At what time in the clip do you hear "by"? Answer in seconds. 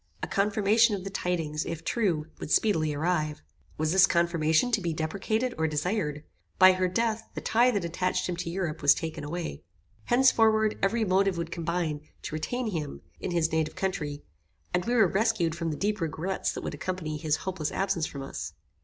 6.57-6.71